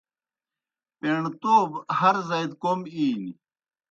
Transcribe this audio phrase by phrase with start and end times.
[0.99, 3.31] پیݨتَوب ہر زائی دہ کوْم اِینیْ۔